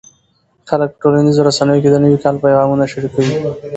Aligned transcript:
خلک 0.69 0.89
په 0.93 0.97
ټولنیزو 1.01 1.45
رسنیو 1.47 1.81
کې 1.83 1.89
د 1.91 1.95
نوي 2.03 2.17
کال 2.23 2.35
پیغامونه 2.43 2.85
شریکوي. 2.91 3.35